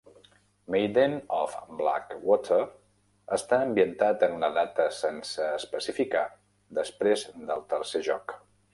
"Maiden 0.75 1.11
of 1.39 1.53
Black 1.81 2.15
Water" 2.29 2.57
està 3.39 3.61
ambientat 3.67 4.27
en 4.29 4.35
una 4.41 4.51
data 4.59 4.89
sense 5.03 5.53
especificar 5.61 6.27
després 6.83 7.31
del 7.53 7.67
tercer 7.77 8.07
joc. 8.13 8.39